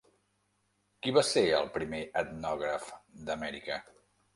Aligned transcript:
Qui 1.03 1.13
va 1.19 1.25
ser 1.33 1.45
el 1.59 1.71
primer 1.77 2.03
etnògraf 2.25 2.93
d'Amèrica? 3.31 3.85